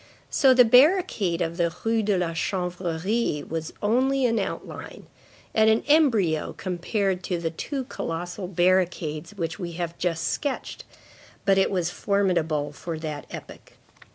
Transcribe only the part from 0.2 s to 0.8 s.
So the